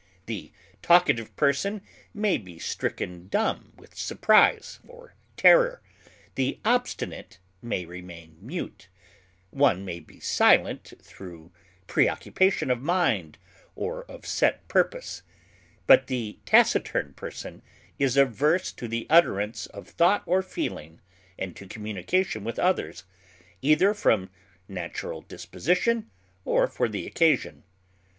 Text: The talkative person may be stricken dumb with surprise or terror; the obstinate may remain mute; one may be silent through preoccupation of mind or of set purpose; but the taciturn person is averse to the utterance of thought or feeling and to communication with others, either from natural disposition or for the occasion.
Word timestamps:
The 0.25 0.51
talkative 0.81 1.35
person 1.35 1.83
may 2.11 2.39
be 2.39 2.57
stricken 2.57 3.27
dumb 3.27 3.73
with 3.77 3.95
surprise 3.95 4.79
or 4.87 5.13
terror; 5.37 5.79
the 6.33 6.59
obstinate 6.65 7.37
may 7.61 7.85
remain 7.85 8.35
mute; 8.41 8.87
one 9.51 9.85
may 9.85 9.99
be 9.99 10.19
silent 10.19 10.93
through 11.03 11.51
preoccupation 11.85 12.71
of 12.71 12.81
mind 12.81 13.37
or 13.75 14.03
of 14.05 14.25
set 14.25 14.67
purpose; 14.67 15.21
but 15.85 16.07
the 16.07 16.39
taciturn 16.47 17.13
person 17.13 17.61
is 17.99 18.17
averse 18.17 18.71
to 18.71 18.87
the 18.87 19.05
utterance 19.07 19.67
of 19.67 19.87
thought 19.87 20.23
or 20.25 20.41
feeling 20.41 20.99
and 21.37 21.55
to 21.57 21.67
communication 21.67 22.43
with 22.43 22.57
others, 22.57 23.03
either 23.61 23.93
from 23.93 24.31
natural 24.67 25.21
disposition 25.21 26.09
or 26.43 26.67
for 26.67 26.89
the 26.89 27.05
occasion. 27.05 27.61